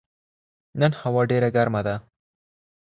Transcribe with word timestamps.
نن 0.79 0.91
هوا 1.01 1.21
ډېره 1.31 1.49
ګرمه 1.55 1.81
ده 1.87 1.95